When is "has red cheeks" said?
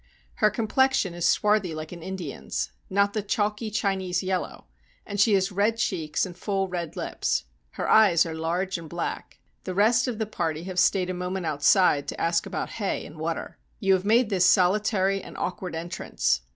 5.35-6.25